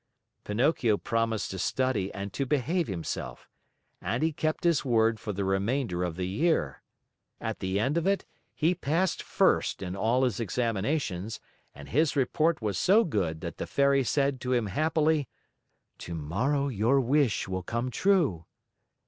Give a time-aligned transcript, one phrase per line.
[0.45, 3.47] Pinocchio promised to study and to behave himself.
[4.01, 6.81] And he kept his word for the remainder of the year.
[7.39, 8.25] At the end of it,
[8.55, 11.39] he passed first in all his examinations,
[11.75, 15.29] and his report was so good that the Fairy said to him happily:
[15.99, 18.47] "Tomorrow your wish will come true."